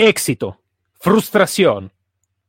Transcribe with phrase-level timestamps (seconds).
[0.00, 0.60] Éxito,
[0.92, 1.92] frustración,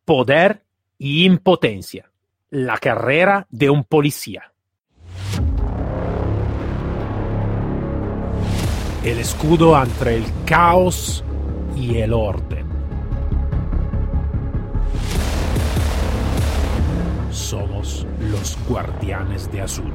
[0.05, 0.61] poder
[0.99, 2.11] y impotencia.
[2.51, 4.53] La carrera de un policía.
[9.03, 11.23] El escudo entre el caos
[11.75, 12.67] y el orden.
[17.31, 19.91] Somos los guardianes de azul.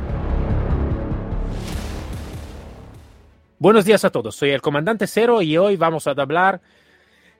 [3.60, 6.60] Buenos días a todos, soy el comandante Cero y hoy vamos a hablar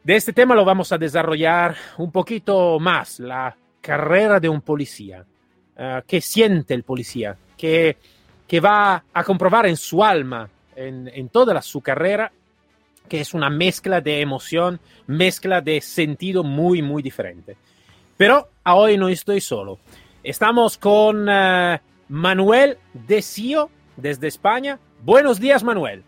[0.05, 5.25] de este tema, lo vamos a desarrollar un poquito más, la carrera de un policía.
[5.77, 7.37] Uh, ¿Qué siente el policía?
[7.57, 7.97] ¿Qué,
[8.47, 12.31] qué va a comprobar en su alma, en, en toda la, su carrera?
[13.09, 17.57] que es una mezcla de emoción, mezcla de sentido muy, muy diferente.
[18.17, 19.79] Pero hoy no estoy solo.
[20.23, 24.79] Estamos con uh, Manuel Desío desde España.
[25.03, 26.03] Buenos días, Manuel.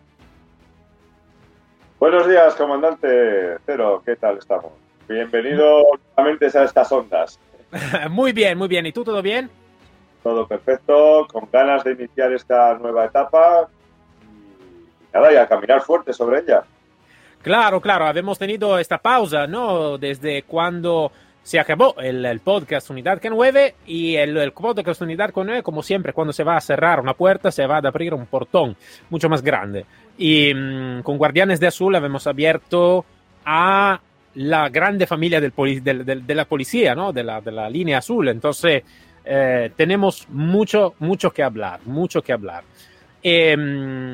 [1.99, 4.03] Buenos días, comandante Cero.
[4.05, 4.73] ¿Qué tal estamos?
[5.09, 5.83] Bienvenido
[6.15, 7.41] nuevamente a estas ondas.
[8.11, 8.85] muy bien, muy bien.
[8.85, 9.49] ¿Y tú todo bien?
[10.23, 13.69] Todo perfecto, con ganas de iniciar esta nueva etapa
[14.29, 16.65] y nada, y a caminar fuerte sobre ella.
[17.41, 19.97] Claro, claro, habíamos tenido esta pausa, ¿no?
[19.97, 21.13] Desde cuando
[21.47, 26.13] se acabó el, el podcast Unidad K9 y el, el, podcast Unidad K9, como siempre,
[26.13, 28.77] cuando se va a cerrar una puerta, se va a abrir un portón
[29.11, 29.87] mucho más grande.
[30.19, 33.05] Y mmm, con Guardianes de Azul habíamos abierto
[33.45, 34.01] a
[34.35, 35.53] la grande familia del
[35.85, 37.13] del, de la policía, ¿no?
[37.13, 38.27] De la, de la línea azul.
[38.27, 38.83] Entonces,
[39.25, 42.65] eh, tenemos mucho, mucho que hablar, mucho que hablar.
[43.23, 43.53] Eh,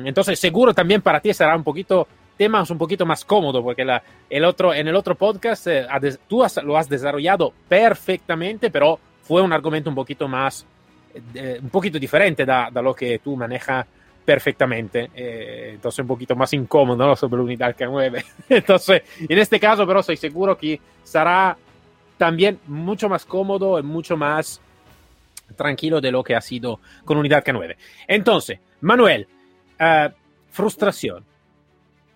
[0.05, 2.07] entonces, seguro también para ti será un poquito
[2.43, 5.87] temas un poquito más cómodo porque la, el otro, en el otro podcast eh,
[6.27, 10.65] tú has, lo has desarrollado perfectamente, pero fue un argumento un poquito más,
[11.33, 13.87] eh, un poquito diferente da, lo que tú manejas
[14.25, 17.15] perfectamente, eh, entonces un poquito más incómodo ¿no?
[17.15, 18.25] sobre unidad que mueve.
[18.49, 21.57] Entonces, en este caso, pero estoy seguro que será
[22.17, 24.59] también mucho más cómodo y mucho más
[25.55, 27.77] tranquilo de lo que ha sido con unidad K9.
[28.07, 29.27] Entonces, Manuel,
[29.79, 30.09] uh,
[30.51, 31.25] frustración.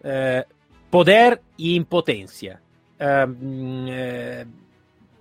[0.04, 0.44] Eh,
[0.90, 2.62] poder y impotencia.
[3.00, 4.46] Uh, eh,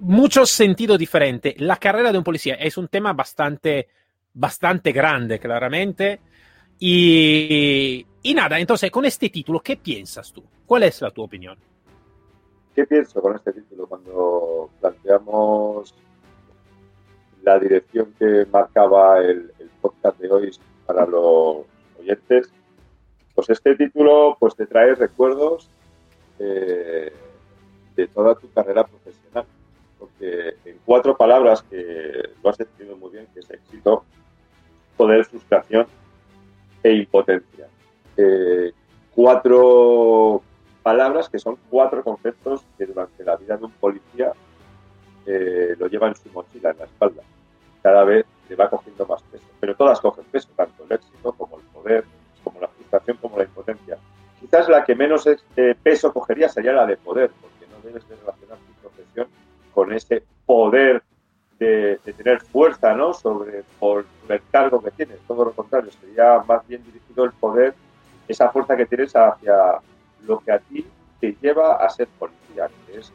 [0.00, 1.60] muchos sentidos diferentes.
[1.60, 3.88] La carrera de un policía es un tema bastante,
[4.34, 6.20] bastante grande, claramente.
[6.78, 10.42] Y, y, nada, entonces, con este título, ¿qué piensas tú?
[10.66, 11.58] ¿Cuál es la tu opinión?
[12.74, 15.94] ¿Qué pienso con este título cuando planteamos
[17.42, 20.50] la dirección que marcaba el, el podcast de hoy
[20.84, 21.64] para los
[21.98, 22.50] oyentes?
[23.36, 25.68] Pues este título pues te trae recuerdos
[26.38, 27.12] eh,
[27.94, 29.44] de toda tu carrera profesional,
[29.98, 34.04] porque en cuatro palabras que lo has definido muy bien, que es éxito,
[34.96, 35.86] poder, frustración
[36.82, 37.68] e impotencia.
[38.16, 38.72] Eh,
[39.14, 40.40] cuatro
[40.82, 44.32] palabras que son cuatro conceptos que durante la vida de un policía
[45.26, 47.22] eh, lo lleva en su mochila, en la espalda.
[47.82, 51.58] Cada vez le va cogiendo más peso, pero todas cogen peso, tanto el éxito como
[51.58, 52.04] el poder,
[52.46, 53.98] como la frustración como la impotencia.
[54.38, 58.14] Quizás la que menos este peso cogería sería la de poder, porque no debes de
[58.14, 59.26] relacionar tu profesión
[59.74, 61.02] con ese poder
[61.58, 63.12] de, tener fuerza ¿no?
[63.12, 65.18] sobre por el cargo que tienes.
[65.26, 67.74] Todo lo contrario, sería más bien dirigido el poder,
[68.28, 69.80] esa fuerza que tienes hacia
[70.24, 70.86] lo que a ti
[71.20, 73.12] te lleva a ser policía, que es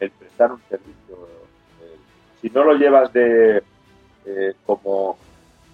[0.00, 1.28] el, prestar un servicio.
[1.82, 1.98] El,
[2.40, 3.62] si no lo llevas de
[4.24, 5.18] eh, como,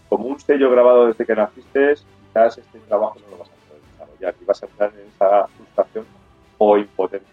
[0.09, 1.95] como un sello grabado desde que naciste,
[2.33, 5.47] quizás este trabajo no lo vas a poder desarrollar y vas a entrar en esa
[5.49, 6.07] frustración
[6.59, 7.29] o impotencia.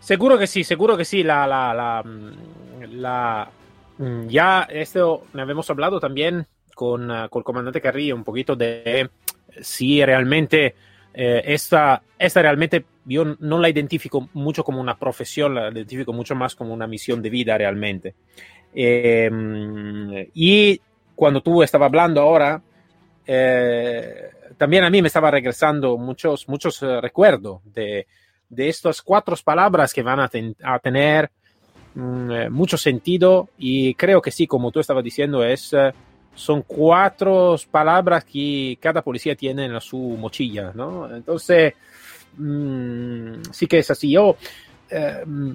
[0.00, 1.22] Seguro que sí, seguro que sí.
[1.22, 2.04] La, la, la,
[2.88, 3.50] la,
[4.26, 9.10] ya esto habíamos hablado también con, uh, con el comandante Carrillo un poquito de
[9.60, 10.76] si realmente
[11.12, 16.34] eh, esta, esta realmente yo no la identifico mucho como una profesión, la identifico mucho
[16.34, 18.14] más como una misión de vida realmente.
[18.72, 20.80] Eh, y
[21.18, 22.62] cuando tú estabas hablando ahora,
[23.26, 28.06] eh, también a mí me estaba regresando muchos, muchos uh, recuerdos de,
[28.48, 31.28] de, estas cuatro palabras que van a, ten, a tener
[31.96, 35.90] um, mucho sentido y creo que sí, como tú estabas diciendo, es, uh,
[36.36, 41.12] son cuatro palabras que cada policía tiene en su mochila, ¿no?
[41.12, 41.74] Entonces,
[42.38, 44.12] um, sí que es así.
[44.12, 44.36] Yo,
[44.92, 45.54] uh,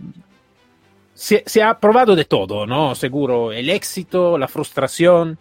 [1.13, 2.95] se, se, ha probado de todo, ¿no?
[2.95, 5.38] Seguro, el éxito, la frustración,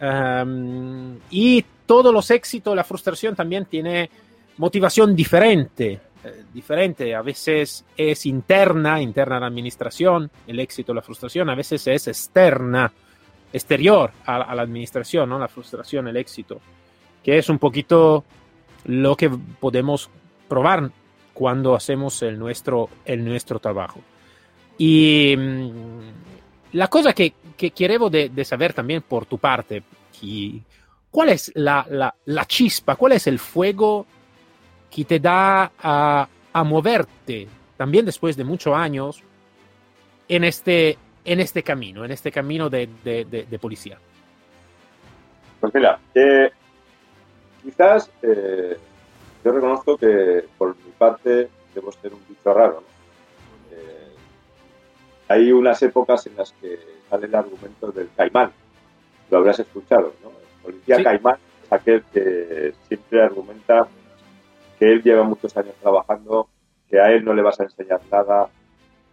[0.00, 4.10] Um, y todos los éxitos, la frustración también tiene
[4.58, 7.14] motivación diferente, eh, diferente.
[7.14, 11.48] A veces es interna, interna a la administración, el éxito, la frustración.
[11.50, 12.92] A veces es externa,
[13.52, 15.38] exterior a, a la administración, ¿no?
[15.38, 16.60] La frustración, el éxito.
[17.22, 18.24] Que es un poquito
[18.84, 20.10] lo que podemos
[20.48, 20.90] probar
[21.34, 24.00] cuando hacemos el nuestro, el nuestro trabajo.
[24.78, 26.35] Y mm,
[26.72, 29.82] la cosa que, que quiero de, saber también por tu parte,
[31.10, 34.06] ¿cuál es la, la, la, chispa, cuál es el fuego
[34.90, 39.22] que te da a, a moverte también después de muchos años
[40.28, 43.98] en este, en este camino, en este camino de, de, policía?
[45.60, 45.72] Pues
[46.14, 46.50] eh,
[47.62, 48.76] quizás eh,
[49.44, 52.82] yo reconozco que por mi parte debo ser un bicho raro.
[52.82, 52.95] Eh,
[55.28, 56.78] hay unas épocas en las que
[57.08, 58.52] sale el argumento del caimán.
[59.30, 60.30] Lo habrás escuchado, ¿no?
[60.30, 63.88] El policía caimán es aquel que siempre argumenta
[64.78, 66.48] que él lleva muchos años trabajando,
[66.88, 68.48] que a él no le vas a enseñar nada,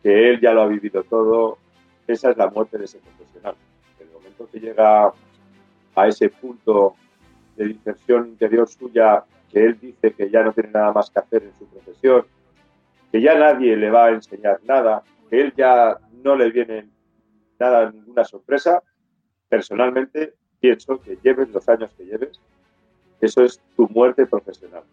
[0.01, 1.57] que él ya lo ha vivido todo.
[2.07, 3.55] Esa es la muerte de ese profesional.
[3.99, 5.11] En el momento que llega
[5.95, 6.95] a ese punto
[7.55, 11.43] de dispersión interior suya que él dice que ya no tiene nada más que hacer
[11.43, 12.25] en su profesión,
[13.11, 16.87] que ya nadie le va a enseñar nada, que él ya no le viene
[17.57, 18.83] nada, ninguna sorpresa,
[19.49, 22.39] personalmente pienso que lleves los años que lleves,
[23.19, 24.83] eso es tu muerte profesional.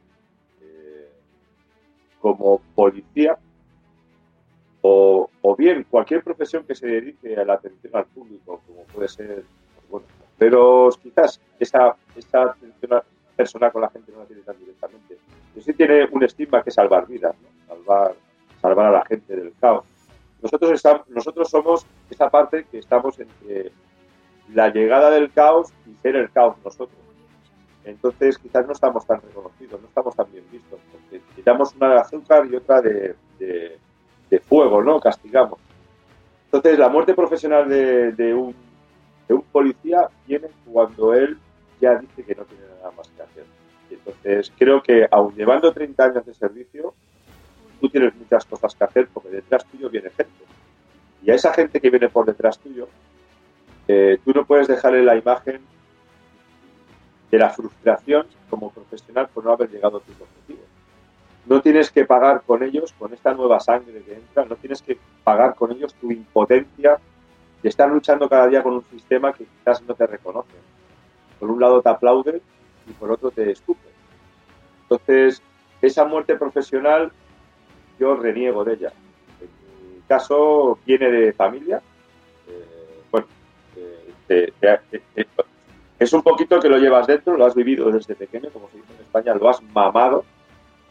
[0.62, 1.10] Eh,
[2.22, 3.36] como policía,
[4.80, 9.08] o, o, bien cualquier profesión que se dedique a la atención al público, como puede
[9.08, 9.44] ser,
[9.74, 10.06] pues bueno,
[10.38, 13.02] pero quizás esa, esa atención
[13.36, 15.18] personal con la gente no la tiene tan directamente.
[15.52, 17.36] Pero sí tiene un estigma que es salvar vidas,
[17.68, 18.14] salvar,
[18.62, 19.84] salvar a la gente del caos.
[20.42, 23.72] Nosotros, estamos, nosotros somos esa parte que estamos entre
[24.52, 26.98] la llegada del caos y ser el caos nosotros.
[27.84, 32.00] Entonces quizás no estamos tan reconocidos, no estamos tan bien vistos, porque quitamos una de
[32.00, 33.78] azúcar y otra de, de,
[34.28, 35.00] de fuego, ¿no?
[35.00, 35.58] Castigamos.
[36.46, 38.54] Entonces la muerte profesional de, de, un,
[39.28, 41.38] de un policía viene cuando él
[41.80, 43.44] ya dice que no tiene nada más que hacer.
[43.90, 46.94] Entonces creo que aun llevando 30 años de servicio,
[47.80, 50.44] tú tienes muchas cosas que hacer porque detrás tuyo viene gente.
[51.22, 52.88] Y a esa gente que viene por detrás tuyo,
[53.88, 55.60] eh, tú no puedes dejarle la imagen
[57.30, 60.64] de la frustración como profesional por no haber llegado a tus objetivos.
[61.46, 64.98] No tienes que pagar con ellos, con esta nueva sangre que entra, no tienes que
[65.24, 66.98] pagar con ellos tu impotencia
[67.62, 70.54] de estar luchando cada día con un sistema que quizás no te reconoce.
[71.38, 72.42] Por un lado te aplaude
[72.86, 73.88] y por otro te escupe.
[74.82, 75.42] Entonces,
[75.80, 77.12] esa muerte profesional
[78.00, 78.92] yo reniego de ella.
[79.40, 81.82] En mi caso viene de familia.
[82.48, 83.26] Eh, bueno,
[84.26, 85.26] eh, eh,
[85.98, 88.94] es un poquito que lo llevas dentro, lo has vivido desde pequeño, como se dice
[88.94, 90.24] en España, lo has mamado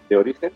[0.07, 0.51] de origen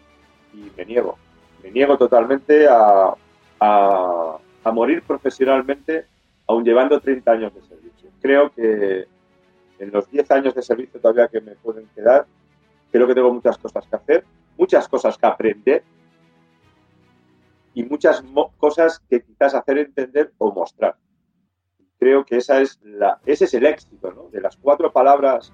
[0.53, 1.17] y me niego.
[1.63, 3.15] Me niego totalmente a,
[3.59, 6.05] a, morir profesionalmente
[6.47, 8.09] aún llevando 30 años de servicio.
[8.21, 9.05] Creo que
[9.79, 12.25] en los 10 años de servicio todavía que me pueden quedar,
[12.91, 14.23] creo que tengo muchas cosas que hacer,
[14.57, 15.83] muchas cosas que aprender
[17.73, 18.23] y muchas
[18.57, 20.95] cosas que quizás hacer entender o mostrar.
[21.99, 24.29] Creo que esa es la, ese es el éxito ¿no?
[24.29, 25.51] de las cuatro palabras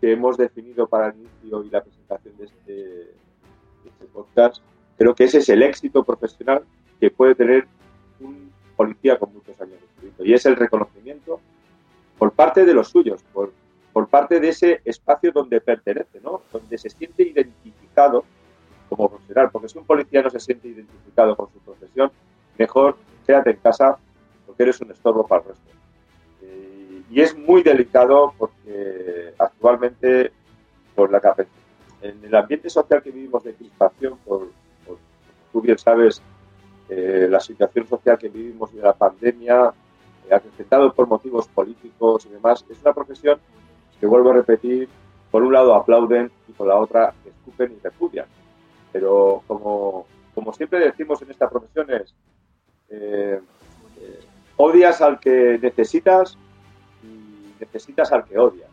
[0.00, 4.62] que hemos definido para el inicio y la presentación de este, de este podcast.
[4.96, 6.64] Creo que ese es el éxito profesional
[6.98, 7.66] que puede tener
[8.20, 11.40] un policía con muchos años de servicio y es el reconocimiento
[12.18, 13.52] por parte de los suyos, por,
[13.92, 16.42] por parte de ese espacio donde pertenece, ¿no?
[16.52, 18.24] donde se siente identificado
[18.88, 22.10] como profesional, porque si un policía no se siente identificado con su profesión,
[22.58, 23.98] mejor quédate en casa
[24.46, 25.70] porque eres un estorbo para el resto.
[26.42, 30.32] Eh, y es muy delicado porque actualmente,
[30.94, 31.20] por la
[32.00, 34.48] en el ambiente social que vivimos de crispación, por,
[35.52, 36.22] tú bien sabes,
[36.88, 39.72] eh, la situación social que vivimos de la pandemia,
[40.30, 43.38] acrecentado por motivos políticos y demás, es una profesión
[44.00, 44.88] que, vuelvo a repetir,
[45.30, 48.26] por un lado aplauden y por la otra escupen y repudian.
[48.98, 52.12] Pero como, como siempre decimos en esta profesión es,
[52.90, 53.40] eh,
[54.00, 54.20] eh,
[54.56, 56.36] odias al que necesitas
[57.04, 58.68] y necesitas al que odias.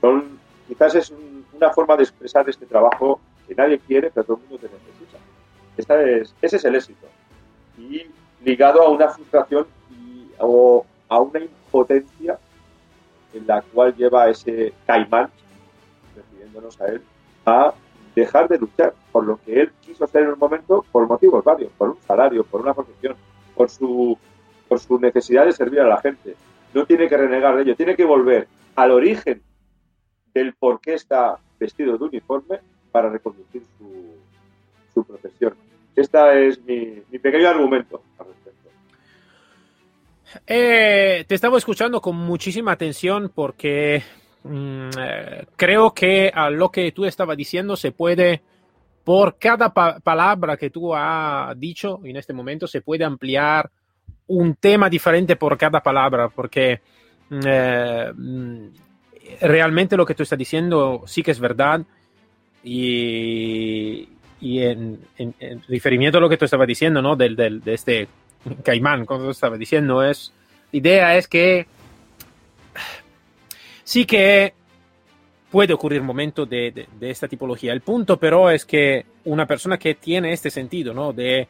[0.00, 0.38] Son,
[0.68, 4.42] quizás es un, una forma de expresar este trabajo que nadie quiere, pero todo el
[4.48, 5.18] mundo te necesita.
[5.76, 7.08] Esta es, ese es el éxito.
[7.76, 8.06] Y
[8.44, 9.66] ligado a una frustración
[10.38, 12.38] o a una impotencia
[13.34, 15.28] en la cual lleva ese caimán,
[16.14, 17.02] refiriéndonos a él,
[17.44, 17.74] a
[18.18, 21.70] dejar de luchar por lo que él quiso hacer en un momento por motivos varios,
[21.72, 23.16] por un salario, por una profesión,
[23.54, 24.18] por su,
[24.68, 26.34] por su necesidad de servir a la gente.
[26.74, 29.42] No tiene que renegar de ello, tiene que volver al origen
[30.34, 32.60] del por qué está vestido de uniforme
[32.92, 34.14] para reconducir su,
[34.94, 35.54] su profesión.
[35.96, 38.02] Este es mi, pequeño argumento
[40.46, 44.02] eh, te estaba escuchando con muchísima atención porque
[45.56, 48.42] creo que a lo que tú estabas diciendo se puede,
[49.04, 53.70] por cada pa palabra que tú has dicho en este momento, se puede ampliar
[54.28, 56.80] un tema diferente por cada palabra, porque
[57.30, 58.66] eh, mm,
[59.40, 61.82] realmente lo que tú estás diciendo sí que es verdad
[62.62, 64.08] y,
[64.40, 67.16] y en, en, en, referimiento a lo que tú estabas diciendo, ¿no?
[67.16, 68.08] Del, del, de este
[68.62, 70.32] caimán, como tú estabas diciendo, es,
[70.72, 71.66] la idea es que
[73.88, 74.52] sí que
[75.50, 77.72] puede ocurrir momento de, de, de, esta tipología.
[77.72, 81.14] El punto, pero, es que una persona que tiene este sentido, ¿no?
[81.14, 81.48] De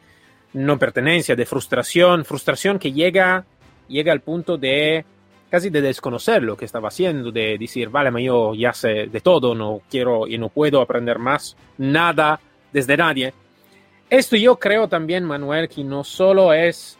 [0.53, 3.43] no pertenencia, de frustración, frustración que llega,
[3.89, 5.03] llega al punto de
[5.49, 9.53] casi de desconocer lo que estaba haciendo, de decir, vale, yo ya sé de todo,
[9.53, 12.39] no quiero y no puedo aprender más nada
[12.71, 13.33] desde nadie.
[14.09, 16.97] Esto yo creo también, Manuel, que no solo es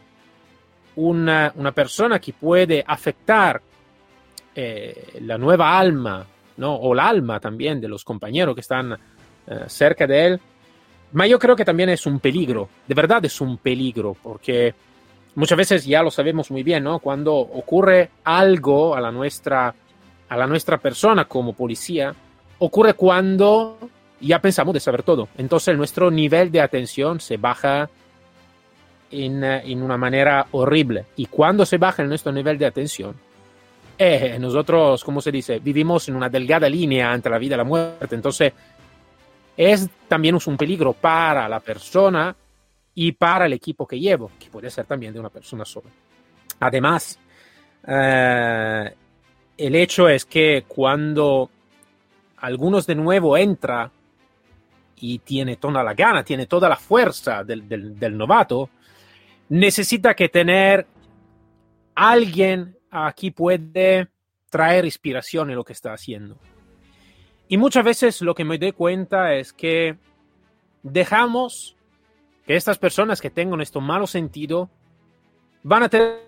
[0.98, 3.62] una, una persona que puede afectar
[4.62, 6.26] eh, la nueva alma,
[6.58, 6.76] ¿no?
[6.76, 10.42] o el alma también de los compañeros que están eh, cerca de él,
[11.14, 14.76] pero yo creo que también es un peligro, de verdad es un peligro, porque
[15.36, 16.86] muchas veces ya lo sabemos muy bien.
[17.02, 19.74] Cuando ocurre algo a la nuestra,
[20.28, 22.14] a la nuestra persona como policía,
[22.60, 23.78] ocurre cuando
[24.20, 25.30] ya pensamos de saber todo.
[25.38, 27.90] Entonces nuestro nivel de atención se baja
[29.10, 31.06] en, en una manera horrible.
[31.16, 33.16] Y cuando se baja nuestro nivel de atención,
[34.02, 37.66] eh, nosotros, como se dice, vivimos en una delgada línea entre la vida y la
[37.66, 38.16] muerte.
[38.16, 38.54] Entonces
[39.58, 42.34] es también un peligro para la persona
[42.96, 45.90] y para el equipo que llevo, que puede ser también de una persona sola.
[46.62, 47.20] Además,
[47.86, 48.96] eh,
[49.58, 51.50] el hecho es que cuando
[52.38, 53.92] algunos de nuevo entra
[54.96, 58.70] y tiene toda la gana, tiene toda la fuerza del, del, del novato,
[59.50, 60.88] necesita que tener
[61.96, 64.10] alguien aquí puede
[64.50, 66.38] traer inspiración en lo que está haciendo.
[67.48, 69.98] Y muchas veces lo que me doy cuenta es que
[70.84, 71.76] dejamos
[72.46, 74.70] que estas personas que tengan esto malo sentido
[75.64, 76.20] van a tener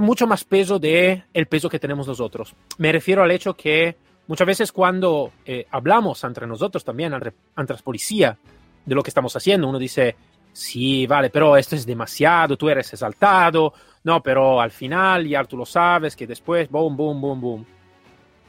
[0.00, 2.54] mucho más peso de el peso que tenemos nosotros.
[2.78, 7.34] Me refiero al hecho que muchas veces cuando eh, hablamos entre nosotros también, entre
[7.76, 8.38] la policía,
[8.84, 10.16] de lo que estamos haciendo, uno dice,
[10.52, 13.72] sí, vale, pero esto es demasiado, tú eres exaltado,
[14.04, 17.66] no, pero al final ya tú lo sabes, que después, boom, boom, boom, boom.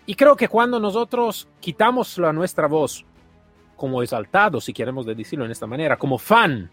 [0.06, 3.06] Y creo que cuando nosotros quitamos la nuestra voz
[3.76, 6.70] como exaltado, si queremos decirlo en esta manera, como fan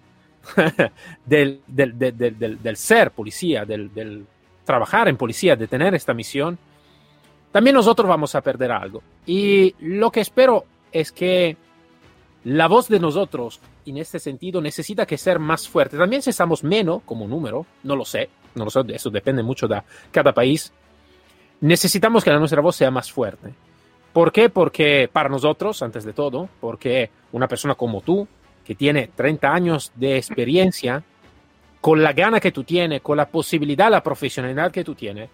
[1.24, 4.26] del, del, del, del, ser policía, del,
[4.64, 6.58] trabajar en policía, de tener esta misión,
[7.52, 9.02] también nosotros vamos a perder algo.
[9.26, 11.56] Y lo que espero es que
[12.44, 15.98] la voz de nosotros, en este sentido, necesita que ser más fuerte.
[15.98, 19.68] También si estamos menos como número, no lo sé, no lo sé, eso depende mucho
[19.68, 20.72] de cada país,
[21.60, 23.52] necesitamos que nuestra voz sea más fuerte.
[24.12, 24.48] ¿Por qué?
[24.48, 28.26] Porque para nosotros, antes de todo, porque una persona como tú,
[28.64, 31.04] que tiene 30 años de experiencia,
[31.80, 35.30] con la gana que tú tienes, con la posibilidad, la profesionalidad que tú tienes,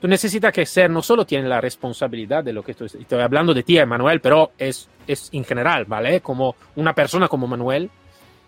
[0.00, 2.90] tú necesitas que ser, no solo tiene la responsabilidad de lo que estoy,
[3.20, 6.20] hablando de ti, Manuel, pero es, es en general, ¿vale?
[6.20, 7.90] Como una persona como Manuel,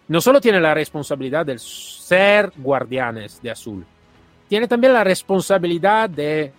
[0.09, 3.85] no solo tiene la responsabilidad de ser guardianes de azul,
[4.49, 6.53] tiene también la responsabilidad de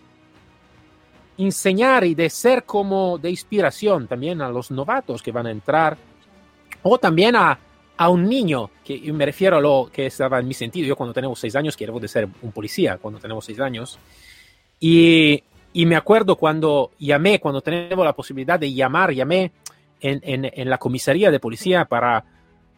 [1.37, 5.97] enseñar y de ser como de inspiración también a los novatos que van a entrar
[6.83, 7.57] o también a,
[7.97, 10.87] a un niño, que me refiero a lo que estaba en mi sentido.
[10.87, 13.99] Yo cuando tenemos seis años quiero de ser un policía, cuando tenemos seis años.
[14.81, 19.51] Y, y, me acuerdo cuando llamé, cuando tenemos la posibilidad de llamar, llamé
[20.01, 22.25] en, en, en la comisaría de policía para,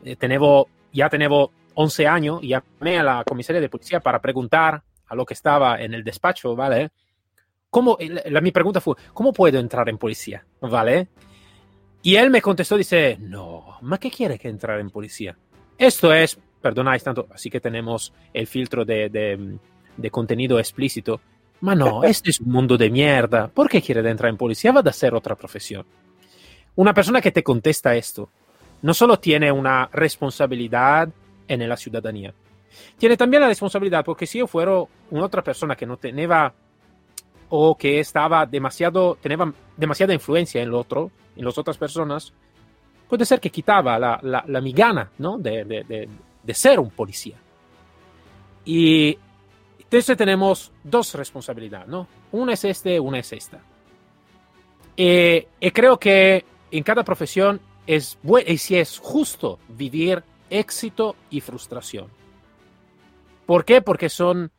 [0.04, 0.18] eh,
[0.92, 5.34] ya tenemos 11 años, llamé a la comisaría de policía para preguntar a lo que
[5.34, 6.92] estaba en el despacho, ¿vale?
[7.70, 10.46] ¿Cómo, la, mi pregunta fue, ¿cómo puedo entrar en policía?
[10.62, 11.08] ¿Vale?
[12.04, 15.38] Y él me contestó, dice, no, ¿ma qué quiere que entrar en policía?
[15.78, 19.58] Esto es, perdonáis tanto, así que tenemos el filtro de, de,
[19.96, 21.22] de contenido explícito.
[21.63, 23.48] Ma no, este es un mundo de mierda.
[23.48, 24.74] ¿Por qué quiere entrar en policía?
[24.74, 25.86] Va a ser otra profesión.
[26.75, 28.29] Una persona que te contesta esto
[28.82, 31.08] no solo tiene una responsabilidad
[31.48, 32.34] en la ciudadanía,
[32.98, 36.53] tiene también la responsabilidad porque si yo fuera una otra persona que no tenía
[37.48, 42.34] o que estaba demasiado, tenía demasiada influencia en lo otro, en las otras personas,
[43.08, 45.38] puede ser que quitaba la, la, la migana ¿no?
[45.38, 46.10] de, de, de,
[46.43, 47.38] de, ser un policía.
[48.65, 49.17] Y
[50.00, 52.08] entonces tenemos dos responsabilidades, ¿no?
[52.32, 53.60] Una es este, una es esta.
[54.96, 61.42] Y, y creo que en cada profesión es, y si es justo vivir éxito y
[61.42, 62.08] frustración.
[63.46, 63.84] ¿Por qué?
[63.84, 64.52] Porque son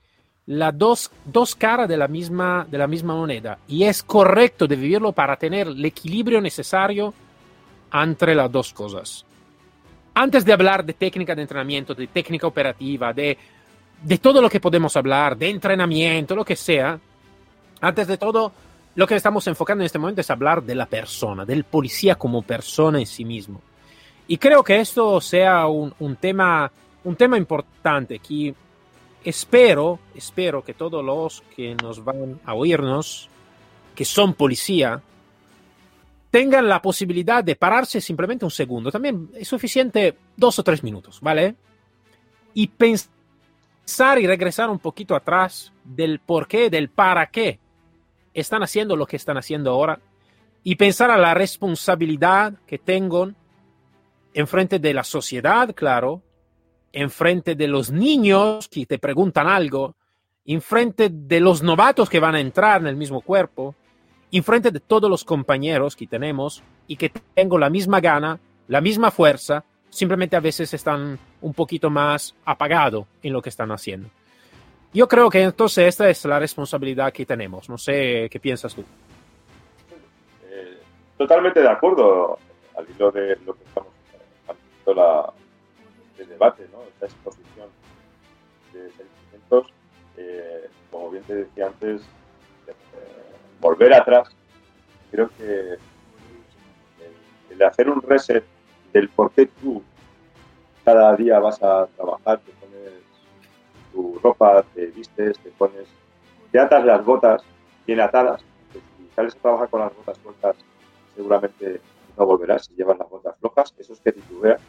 [0.47, 4.76] las dos, dos caras de la, misma, de la misma moneda y es correcto de
[4.76, 7.12] vivirlo para tener el equilibrio necesario
[7.93, 9.25] entre las dos cosas.
[10.14, 13.37] Antes de hablar de técnica de entrenamiento, de técnica operativa, de,
[14.04, 16.99] de todo lo que podemos hablar, de entrenamiento, lo que sea,
[17.80, 18.52] antes de todo,
[18.94, 22.42] lo que estamos enfocando en este momento es hablar de la persona, del policía como
[22.42, 23.62] persona en sí mismo.
[24.28, 26.70] Y creo que esto sea un, tema,
[27.04, 28.54] un tema importante que
[29.25, 33.28] espero, espero que todos los que nos van a oírnos,
[33.94, 35.00] que son policía,
[36.30, 38.90] tengan la posibilidad de pararse simplemente un segundo.
[38.90, 41.54] También es suficiente dos o tres minutos, ¿vale?
[42.52, 43.14] Y pensar
[44.19, 47.59] y regresar un poquito atrás del por qué, del para qué
[48.33, 50.00] están haciendo lo que están haciendo ahora
[50.62, 53.31] y pensar a la responsabilidad que tengo
[54.33, 56.23] en frente de la sociedad, claro,
[56.93, 59.95] en frente de los niños que te preguntan algo,
[60.47, 63.75] en frente de los novatos que van a entrar en el mismo cuerpo,
[64.33, 68.81] en frente de todos los compañeros que tenemos y que tengo la misma gana, la
[68.81, 74.09] misma fuerza, simplemente a veces están un poquito más apagados en lo que están haciendo.
[74.95, 77.69] Yo creo que entonces esta es la responsabilidad que tenemos.
[77.69, 78.83] No sé qué piensas tú.
[80.49, 80.79] Eh,
[81.19, 82.39] totalmente de acuerdo
[82.75, 83.91] al hilo de lo que estamos
[84.49, 85.33] haciendo la,
[86.19, 86.83] el debate, ¿no?
[86.85, 87.69] esta exposición
[88.73, 89.67] de sentimientos,
[90.17, 92.01] eh, como bien te decía antes,
[92.69, 92.73] eh,
[93.61, 94.35] volver atrás,
[95.11, 95.79] creo que el,
[97.51, 98.45] el, hacer un reset
[98.95, 99.83] del por qué tú
[100.85, 102.93] cada día vas a trabajar, te pones
[103.93, 105.88] tu ropa, te vistes, te pones,
[106.50, 107.43] te atas las botas
[107.87, 110.57] bien atadas, si sales a trabajar con las botas sueltas,
[111.14, 111.81] seguramente
[112.17, 114.61] no volverás si llevas las botas flojas, eso es que titubeas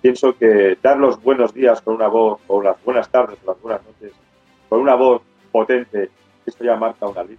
[0.00, 3.60] pienso que dar los buenos días con una voz, o las buenas tardes, o las
[3.60, 4.12] buenas noches,
[4.68, 6.10] con una voz potente,
[6.46, 7.38] esto ya marca una línea.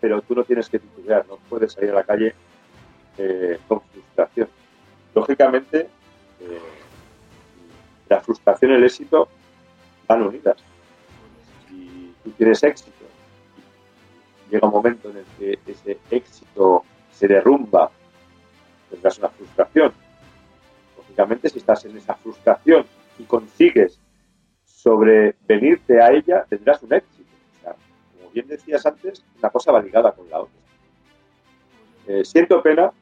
[0.00, 2.34] Pero tú no tienes que titubear, no puedes salir a la calle
[3.16, 4.48] eh, con frustración.
[5.14, 5.88] Lógicamente,
[6.40, 6.60] eh,
[8.08, 9.28] la frustración y el éxito
[10.06, 10.56] van unidas.
[11.68, 13.04] Si tú tienes éxito,
[14.50, 17.90] llega un momento en el que ese éxito se derrumba,
[18.90, 19.92] tendrás una frustración
[21.42, 22.84] si estás en esa frustración
[23.18, 23.98] y consigues
[24.64, 27.28] sobrevenirte a ella, tendrás un éxito.
[28.16, 30.54] como bien decías antes, una cosa va ligada con la otra.
[32.06, 32.92] Eh, siento pena,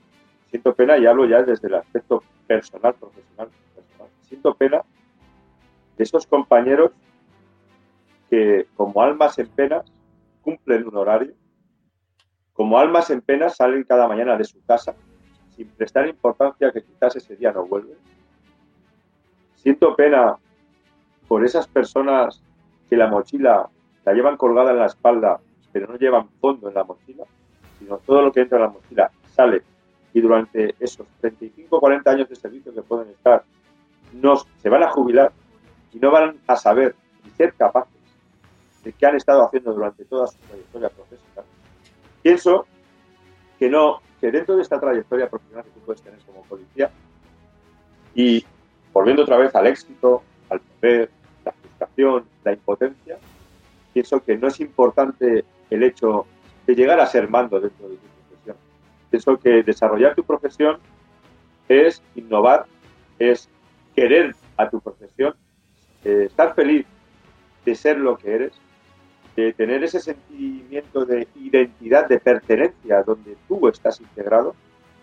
[0.51, 4.09] siento pena y hablo ya desde el aspecto personal, profesional, personal.
[4.23, 4.83] Siento pena
[5.97, 6.93] de esos compañeros
[8.29, 9.83] que como almas en pena
[10.43, 11.35] cumplen un horario,
[12.53, 14.95] como almas en pena salen cada mañana de su casa
[15.51, 17.97] sin prestar importancia que quizás ese día no vuelve.
[19.55, 20.37] Siento pena
[21.29, 22.43] por esas personas
[22.89, 23.69] que la mochila
[24.05, 25.41] la llevan colgada en la espalda,
[25.73, 27.25] pero no llevan fondo en la mochila,
[27.79, 29.63] sino todo lo que entra en la mochila sale
[30.13, 33.45] y durante esos 35 o 40 años de servicio que pueden estar,
[34.15, 35.31] no, se van a jubilar
[35.97, 37.91] y no van a saber ni ser capaces
[38.85, 41.45] de qué han estado haciendo durante toda su trayectoria profesional.
[42.23, 42.67] Pienso
[43.59, 46.91] que no que dentro de esta trayectoria profesional que tú puedes tener como policía,
[48.15, 48.45] y
[48.93, 51.11] volviendo otra vez al éxito, al poder,
[51.45, 53.19] la frustración, la impotencia,
[53.93, 56.27] pienso que no es importante el hecho
[56.67, 58.57] de llegar a ser mando dentro de tu profesión.
[59.11, 60.79] Pienso que desarrollar tu profesión
[61.69, 62.67] es innovar,
[63.19, 63.49] es
[63.95, 65.35] querer a tu profesión,
[66.07, 66.87] eh, estar feliz
[67.65, 68.53] de ser lo que eres
[69.35, 74.55] de tener ese sentimiento de identidad, de pertenencia, donde tú estás integrado,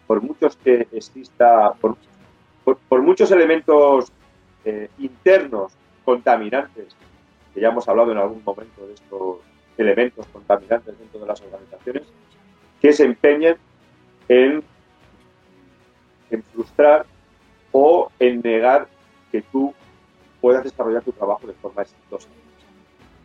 [0.08, 1.98] por muchos que exista, por,
[2.64, 4.14] por, muchos elementos
[4.64, 5.74] eh, internos
[6.06, 6.96] contaminantes,
[7.54, 9.40] que ya hemos hablado en algún momento de estos
[9.78, 12.04] elementos contaminantes dentro de las organizaciones,
[12.82, 13.58] que se empeñen
[14.30, 14.64] en,
[16.32, 17.06] en frustrar
[17.74, 18.88] o en negar
[19.34, 19.74] que tú
[20.44, 22.28] puedas desarrollar tu trabajo de forma exitosa.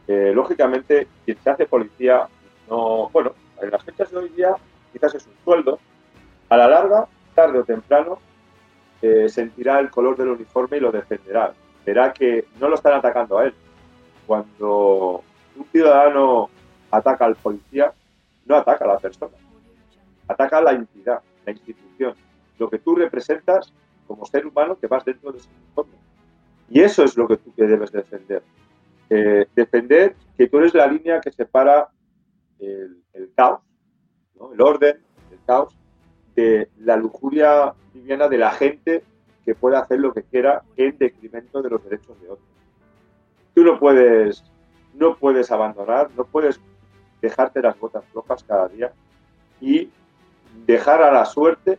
[0.06, 2.28] Eh, lógicamente, quien se hace policía,
[2.70, 4.54] no, bueno, en las fechas de hoy día
[4.92, 5.80] quizás es un sueldo,
[6.48, 8.20] a la larga, tarde o temprano,
[9.02, 11.52] eh, sentirá el color del uniforme y lo defenderá.
[11.84, 13.54] Verá que no lo están atacando a él.
[14.24, 15.24] Cuando
[15.56, 16.48] un ciudadano
[16.88, 17.92] ataca al policía,
[18.46, 19.36] no ataca a la persona,
[20.28, 22.14] ataca a la entidad, la institución,
[22.60, 23.72] lo que tú representas
[24.06, 26.07] como ser humano que vas dentro de ese uniforme.
[26.70, 28.42] Y eso es lo que tú debes defender.
[29.10, 31.88] Eh, defender que tú eres la línea que separa
[32.58, 33.02] el,
[33.34, 33.60] caos,
[34.52, 34.98] el orden,
[35.30, 35.74] el caos,
[36.34, 39.02] de la lujuria liviana de la gente
[39.44, 42.48] que puede hacer lo que quiera en detrimento de los derechos de otros.
[43.54, 44.44] Tú no puedes
[44.94, 46.60] no puedes abandonar, no puedes
[47.22, 48.92] dejarte las botas flojas cada día
[49.60, 49.90] y
[50.66, 51.78] dejar a la suerte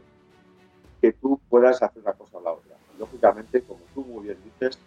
[1.02, 2.75] que tú puedas hacer una cosa o la otra.
[2.99, 4.77] Lógicamente, como tú muy bien dices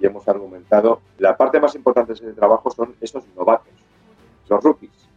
[0.00, 3.72] y hemos argumentado, la parte más importante de ese trabajo son esos novatos,
[4.48, 5.08] los rookies,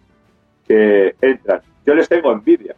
[0.67, 1.61] que entran.
[1.85, 2.75] Yo les tengo envidia,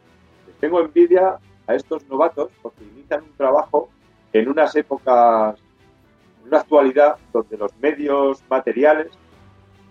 [0.47, 3.89] les tengo envidia a estos novatos porque inician un trabajo
[4.33, 5.59] en unas épocas,
[6.41, 9.07] en una actualidad donde los medios materiales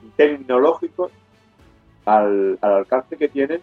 [0.04, 1.10] y tecnológicos
[2.04, 3.60] al, al alcance que tienen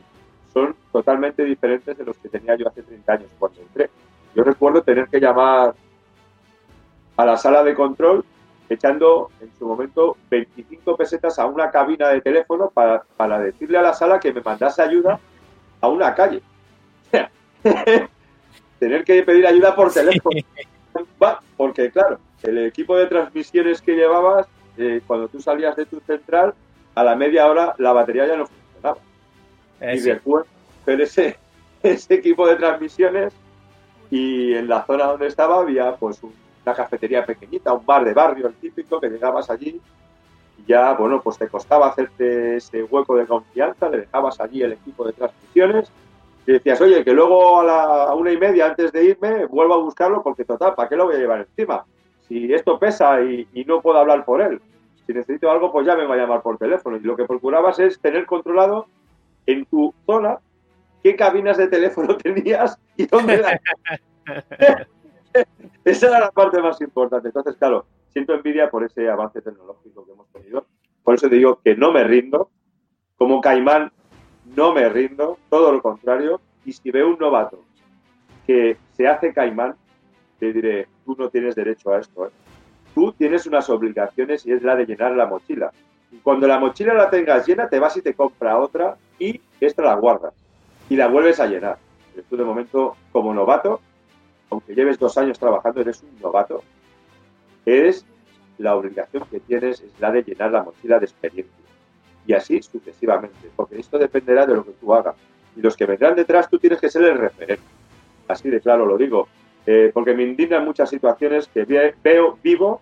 [0.53, 3.89] son totalmente diferentes de los que tenía yo hace 30 años cuando entré.
[4.35, 5.73] Yo recuerdo tener que llamar
[7.17, 8.23] a la sala de control
[8.69, 13.81] echando en su momento 25 pesetas a una cabina de teléfono para, para decirle a
[13.81, 15.19] la sala que me mandase ayuda
[15.81, 16.41] a una calle.
[18.79, 20.39] tener que pedir ayuda por teléfono.
[21.57, 24.47] Porque claro, el equipo de transmisiones que llevabas,
[24.77, 26.53] eh, cuando tú salías de tu central,
[26.95, 28.97] a la media hora la batería ya no funcionaba.
[29.81, 30.45] y después
[30.85, 31.37] pero ese,
[31.83, 33.33] ese equipo de transmisiones
[34.09, 36.19] y en la zona donde estaba había pues
[36.65, 39.81] una cafetería pequeñita, un bar de barrio, típico, que llegabas allí
[40.57, 44.73] y ya, bueno, pues te costaba hacerte ese hueco de confianza, le dejabas allí el
[44.73, 45.91] equipo de transmisiones
[46.45, 49.83] y decías, oye, que luego a la una y media antes de irme vuelvo a
[49.83, 51.85] buscarlo porque total, ¿para qué lo voy a llevar encima?
[52.27, 54.61] Si esto pesa y, y no puedo hablar por él,
[55.05, 56.97] si necesito algo, pues ya me voy a llamar por teléfono.
[56.97, 58.87] Y lo que procurabas es tener controlado
[59.45, 60.39] en tu zona
[61.03, 63.59] qué cabinas de teléfono tenías y dónde eran.
[65.85, 67.29] Esa era la parte más importante.
[67.29, 70.65] Entonces, claro, siento envidia por ese avance tecnológico que hemos tenido.
[71.03, 72.49] Por eso te digo que no me rindo.
[73.17, 73.91] Como caimán,
[74.55, 75.37] no me rindo.
[75.49, 76.41] Todo lo contrario.
[76.65, 77.63] Y si veo un novato
[78.45, 79.75] que se hace caimán,
[80.39, 82.27] te diré, tú no tienes derecho a esto.
[82.27, 82.31] ¿eh?
[82.93, 85.71] Tú tienes unas obligaciones y es la de llenar la mochila.
[86.11, 89.81] Y cuando la mochila la tengas llena, te vas y te compra otra y esta
[89.83, 90.33] la guardas
[90.89, 91.77] y la vuelves a llenar.
[92.29, 93.79] tú de momento, como novato,
[94.51, 96.61] aunque lleves dos años trabajando, eres un novato,
[97.65, 98.05] es
[98.57, 101.53] la obligación que tienes es la de llenar la mochila de experiencia.
[102.27, 105.15] Y así sucesivamente, porque esto dependerá de lo que tú hagas.
[105.55, 107.63] Y los que vendrán detrás, tú tienes que ser el referente.
[108.27, 109.27] Así de claro lo digo.
[109.65, 111.65] Eh, porque me indignan muchas situaciones que
[112.03, 112.81] veo, vivo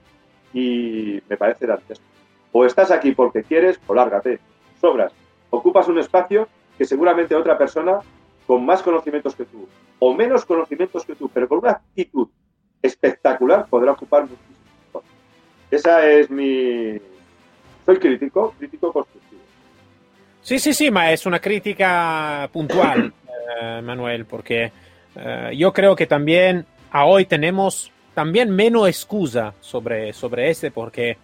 [0.54, 2.06] y me parece dantesco.
[2.52, 4.40] O estás aquí porque quieres o lárgate.
[4.82, 5.14] Sobras.
[5.52, 8.00] Ocupas un espacio que seguramente otra persona
[8.48, 9.68] con más conocimientos que tú
[10.00, 12.28] o menos conocimientos que tú, pero con una actitud
[12.82, 15.04] espectacular podrá ocupar muchísimo.
[15.70, 16.98] Esa es mi...
[17.86, 19.42] Soy crítico, crítico constructivo.
[20.42, 23.14] Sí, sí, sí, ma es una crítica puntual,
[23.62, 24.72] eh, Manuel, porque
[25.16, 31.18] eh, yo creo que también a hoy tenemos también menos excusa sobre, sobre este, porque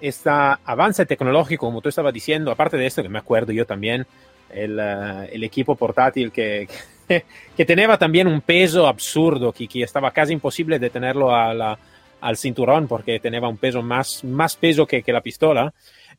[0.00, 4.06] este avance tecnológico, como tú estabas diciendo, aparte de esto, que me acuerdo yo también,
[4.50, 6.74] el, uh, el equipo portátil que, que,
[7.56, 11.78] que, tenía también un peso absurdo, que, que estaba casi imposible de tenerlo a la,
[12.20, 15.72] al cinturón porque tenía un peso más, más peso que, que la pistola.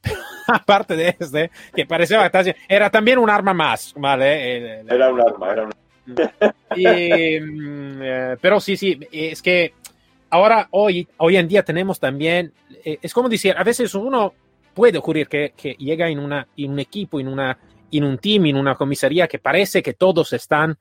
[0.47, 2.32] aparte de este, que parecía
[2.69, 4.82] era también un arma más, ¿vale?
[4.88, 5.71] Era un arma, era un
[6.76, 9.73] y, eh, pero sí, sí, es que
[10.30, 12.54] ahora, hoy, hoy en día tenemos también,
[12.86, 14.34] eh, es como decir, a veces uno
[14.73, 17.58] puede ocurrir que, que llega en, una, en un equipo, en una
[17.91, 20.78] en un team, en una comisaría que parece que todos están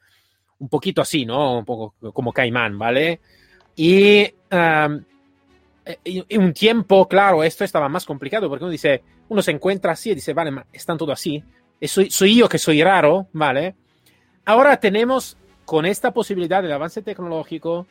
[0.59, 1.59] un poquito así, ¿no?
[1.59, 3.21] Un poco como Caimán, ¿vale?
[3.77, 5.03] Y um,
[6.05, 10.11] en un tiempo, claro, esto estaba más complicado porque uno dice, uno se encuentra así
[10.11, 11.43] y dice, vale, están todos así.
[11.83, 13.77] Soy, soy yo que soy raro, ¿vale?
[14.45, 17.87] Ahora tenemos, con esta posibilidad del avance tecnológico,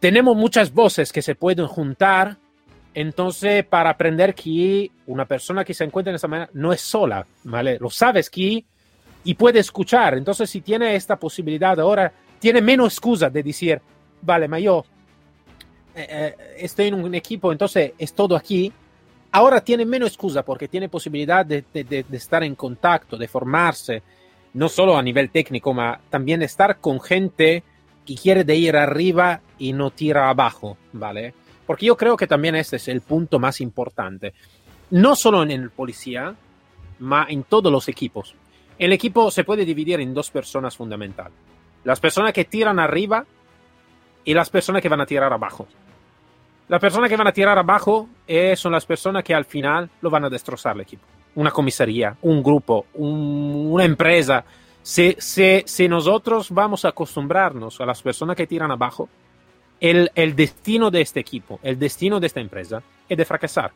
[0.00, 2.38] tenemos muchas voces que se pueden juntar
[2.96, 7.26] entonces, para aprender que una persona que se encuentra en esa manera no es sola,
[7.44, 7.76] ¿vale?
[7.78, 8.64] Lo sabes que
[9.22, 10.16] y puede escuchar.
[10.16, 13.82] Entonces, si tiene esta posibilidad ahora, tiene menos excusa de decir,
[14.22, 14.82] vale, ma yo
[15.94, 18.72] eh, eh, estoy en un equipo, entonces es todo aquí.
[19.30, 21.66] Ahora tiene menos excusa porque tiene posibilidad de,
[22.12, 24.02] estar en contacto, de formarse,
[24.54, 27.62] no solo a nivel técnico, ma también estar con gente
[28.06, 31.34] que quiere de ir arriba y no tira abajo, ¿vale?
[31.66, 34.34] Porque yo creo que también este es el punto más importante.
[34.90, 36.34] No solo en el policía,
[37.00, 38.34] ma en todos los equipos.
[38.78, 41.32] El equipo se puede dividir en dos personas fundamentales.
[41.84, 43.24] Las personas que tiran arriba
[44.24, 45.66] y las personas que van a tirar abajo.
[46.68, 50.10] Las personas que van a tirar abajo eh, son las personas que al final lo
[50.10, 51.04] van a destrozar el equipo.
[51.36, 54.44] Una comisaría, un grupo, un, una empresa.
[54.82, 59.08] Si, si, si nosotros vamos a acostumbrarnos a las personas que tiran abajo,
[59.80, 63.72] el, el, destino de este equipo, el destino de esta empresa es de fracasar.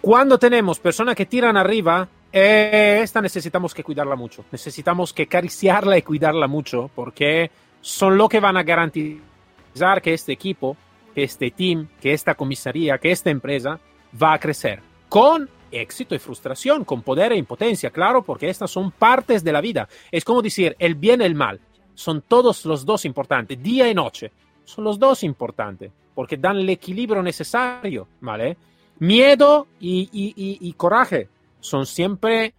[0.00, 4.44] cuando tenemos personas que tiran arriba, eh, esta necesitamos que cuidarla mucho.
[4.52, 7.50] Necesitamos que acariciarla y cuidarla mucho porque
[7.80, 10.76] son lo que van a garantizar que este equipo,
[11.14, 13.80] que este team, que esta comisaría, que esta empresa
[14.22, 18.90] va a crecer con éxito y frustración, con poder e impotencia, claro, porque estas son
[18.90, 19.88] partes de la vida.
[20.10, 21.60] Es como decir, el bien y el mal
[21.94, 24.30] son todos los dos importantes, día y noche,
[24.66, 28.58] son los dos importantes, porque dan el equilibrio necesario, ¿vale?
[28.98, 31.28] Miedo y, coraje
[31.60, 32.54] son siempre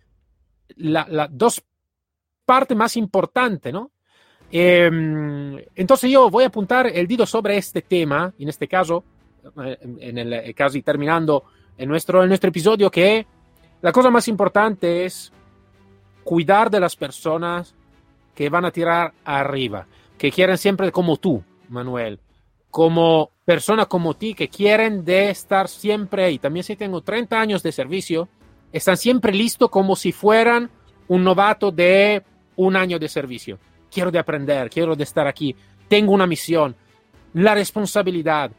[0.76, 1.64] las la dos
[2.46, 3.92] partes más importantes, ¿no?
[4.50, 9.04] Em, entonces yo voy a apuntar el dedo sobre este tema, en este caso,
[9.64, 11.44] eh, en el eh, casi terminando
[11.78, 13.28] en nuestro, en nuestro episodio, que
[13.82, 15.34] la cosa más importante es
[16.24, 17.76] cuidar de las personas
[18.34, 22.20] que van a tirar arriba, que quieren siempre como tú, Manuel,
[22.70, 26.40] como persona como ti, que quieren de estar siempre ahí.
[26.40, 28.28] También si tengo 30 años de servicio,
[28.72, 30.70] están siempre listos como si fueran
[31.08, 32.24] un novato de
[32.58, 33.58] un año de servicio.
[33.92, 35.56] Quiero de aprender, quiero de estar aquí,
[35.88, 36.76] tengo una misión,
[37.34, 38.52] la responsabilidad,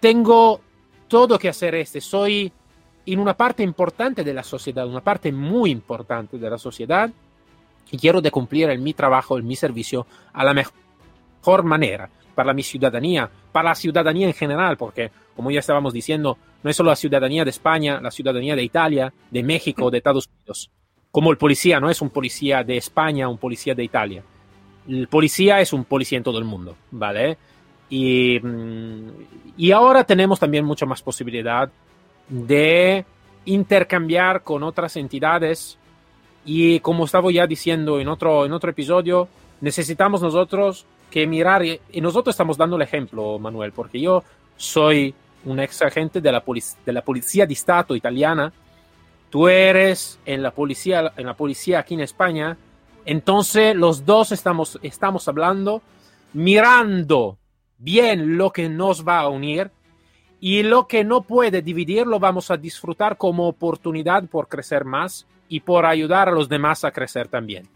[0.00, 0.60] tengo
[1.08, 2.50] todo que hacer este, soy
[3.06, 7.10] en una parte importante de la sociedad, una parte muy importante de la sociedad,
[7.90, 12.52] y quiero de cumplir en mi trabajo, en mi servicio, a la mejor manera, para
[12.52, 16.90] mi ciudadanía, para la ciudadanía en general, porque, como ya estábamos diciendo, no es solo
[16.90, 20.70] la ciudadanía de España, la ciudadanía de Italia, de México, de Estados Unidos.
[21.10, 24.22] Como el policía no es un policía de España, un policía de Italia.
[24.88, 27.38] El policía es un policía en todo el mundo, ¿vale?
[27.88, 29.08] Y, mm,
[29.56, 31.70] y ahora tenemos también mucha más posibilidad
[32.28, 33.04] de
[33.44, 35.78] intercambiar con otras entidades
[36.44, 39.28] y como estaba ya diciendo en otro, en otro episodio,
[39.60, 44.24] necesitamos nosotros que mirar, y, nosotros estamos dando el ejemplo, Manuel, porque yo
[44.56, 46.42] soy un ex agente de la,
[46.84, 48.52] de la Policía de Estado italiana,
[49.30, 52.56] tú eres en la policía, en la policía aquí en España,
[53.04, 55.82] entonces los dos estamos, estamos hablando,
[56.32, 57.38] mirando
[57.78, 59.70] bien lo que nos va a unir.
[60.40, 65.26] Y lo que no puede dividir lo vamos a disfrutar como oportunidad por crecer más
[65.48, 67.68] y por ayudar a los demás a crecer también.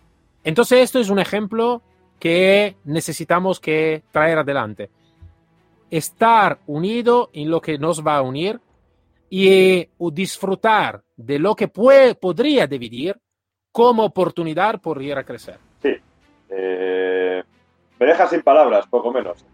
[0.43, 1.83] Entonces esto es un ejemplo
[2.19, 4.91] que necesitamos que traer adelante.
[5.91, 8.61] Estar unido en lo que nos va a unir
[9.31, 13.17] y disfrutar de lo que puede, podría dividir
[13.73, 15.59] como oportunidad por ir a crecer.
[15.83, 15.95] Sí,
[16.51, 17.43] eh,
[17.99, 19.45] me deja sin palabras, poco menos.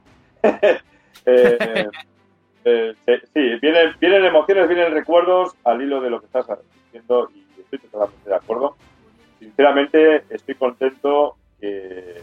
[1.26, 1.56] Eh,
[2.66, 6.46] eh, sí, vienen, vienen emociones, vienen recuerdos al hilo de lo que estás
[6.84, 8.76] diciendo y estoy totalmente de acuerdo.
[9.38, 12.20] Sinceramente, estoy contento, estoy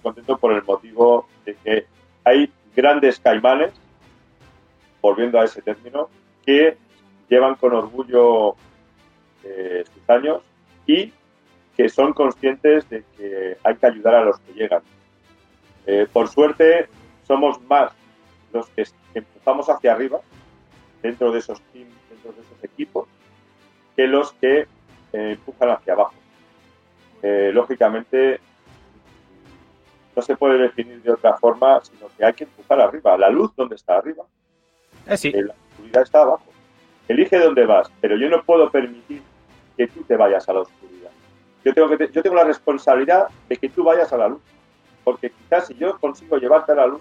[0.00, 1.86] contento por el motivo de que
[2.24, 3.72] hay grandes caimanes,
[5.00, 6.08] volviendo a ese término,
[6.44, 6.76] que
[7.28, 8.56] llevan con orgullo
[9.42, 10.42] sus años
[10.86, 11.12] y
[11.76, 14.82] que son conscientes de que hay que ayudar a los que llegan.
[16.12, 16.88] por suerte,
[17.26, 17.92] somos más
[18.52, 18.84] los que
[19.14, 20.20] empujamos hacia arriba
[21.02, 23.08] dentro de esos teams, dentro de esos equipos,
[23.96, 24.66] que los que eh,
[25.12, 26.14] empujan hacia abajo.
[27.22, 28.40] Eh, lógicamente,
[30.20, 33.16] no se puede definir de otra forma, sino que hay que empujar arriba.
[33.16, 34.24] La luz, ¿dónde está arriba?
[35.06, 35.32] Eh, sí.
[35.32, 36.44] la oscuridad está abajo.
[37.08, 39.22] Elige dónde vas, pero yo no puedo permitir
[39.78, 41.10] que tú te vayas a la oscuridad.
[41.64, 44.42] Yo tengo, que yo tengo la responsabilidad de que tú vayas a la luz.
[45.04, 47.00] Porque quizás si yo consigo llevarte a la luz,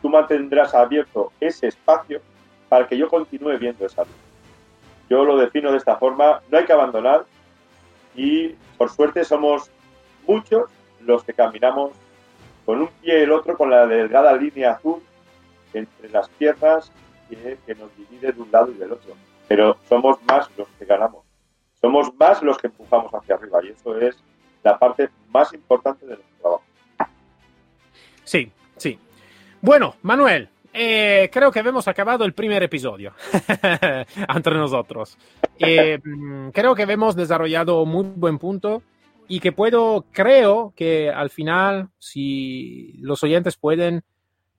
[0.00, 2.20] tú mantendrás abierto ese espacio
[2.68, 4.14] para que yo continúe viendo esa luz.
[5.10, 7.24] Yo lo defino de esta forma, no hay que abandonar
[8.14, 9.68] y por suerte somos
[10.28, 10.70] muchos
[11.00, 11.90] los que caminamos
[12.64, 15.02] con un pie y el otro con la delgada línea azul
[15.72, 16.92] entre las piernas
[17.28, 19.14] que, nos divide de un lado y del otro.
[19.48, 21.24] Pero somos más los que ganamos.
[21.80, 24.22] Somos más los que empujamos hacia arriba y eso es
[24.62, 26.64] la parte más importante de nuestro trabajo.
[28.24, 28.98] Sí, sí,
[29.64, 33.14] bueno, Manuel, eh, creo que hemos acabado el primer episodio
[34.34, 35.16] entre nosotros.
[35.56, 38.82] Eh, mm, creo que hemos desarrollado muy buen punto
[39.32, 44.02] y que puedo, creo que al final, si los oyentes pueden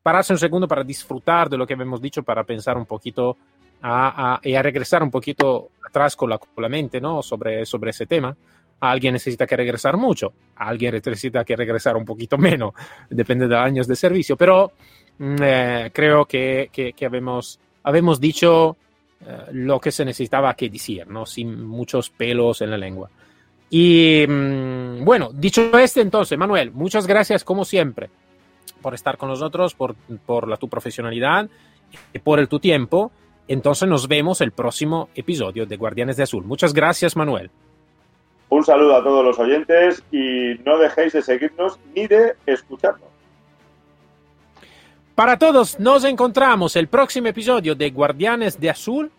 [0.02, 3.38] pararse un segundo para disfrutar de lo que hemos dicho, para pensar un poquito
[3.84, 7.22] y a regresar un poquito atrás con la, con la mente ¿no?
[7.22, 8.36] sobre, sobre ese tema
[8.80, 12.74] alguien necesita que regresar mucho, alguien necesita que regresar un poquito menos,
[13.12, 14.72] depende de años de servicio, pero
[15.20, 18.76] mm, eh, creo que, que, habemos, habemos dicho
[19.22, 21.28] eh, lo que se necesitaba que decir, ¿no?
[21.28, 23.12] sin muchos pelos en la lengua.
[23.76, 28.12] Y mm, bueno, dicho este entonces, Manuel, muchas gracias como siempre
[28.84, 29.96] por estar con nosotros, por,
[30.28, 31.50] por la, tu profesionalidad,
[32.14, 33.12] y por el tu tiempo.
[33.48, 36.44] entonces nos vemos el próximo episodio de Guardianes de Azul.
[36.44, 37.50] Muchas gracias, Manuel.
[38.50, 43.10] Un saludo a todos los oyentes y no dejéis de seguirnos ni de escucharnos.
[45.16, 49.12] Para todos, nos encontramos el próximo episodio de Guardianes de Azul.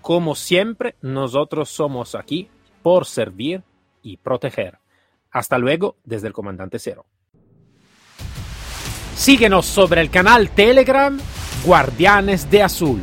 [0.00, 2.48] Como siempre, nosotros somos aquí
[2.84, 3.64] por servir
[4.06, 4.78] y proteger.
[5.30, 7.06] Hasta luego desde el Comandante Cero.
[9.16, 11.18] Síguenos sobre el canal Telegram
[11.64, 13.00] Guardianes de Azul.